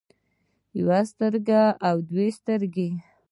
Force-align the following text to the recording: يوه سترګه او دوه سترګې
يوه 0.79 0.99
سترګه 1.11 1.61
او 1.87 1.95
دوه 2.09 2.25
سترګې 2.39 2.89